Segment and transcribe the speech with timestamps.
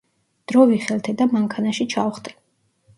[0.51, 2.39] დრო ვიხელთე და მანქანაში ჩავხტი.